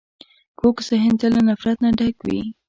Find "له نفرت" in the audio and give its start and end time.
1.37-1.77